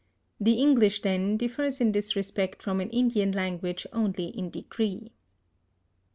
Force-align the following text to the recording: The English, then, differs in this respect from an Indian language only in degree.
The 0.39 0.53
English, 0.55 1.03
then, 1.03 1.37
differs 1.37 1.79
in 1.79 1.91
this 1.91 2.15
respect 2.15 2.63
from 2.63 2.79
an 2.79 2.89
Indian 2.89 3.33
language 3.33 3.85
only 3.93 4.29
in 4.29 4.49
degree. 4.49 5.11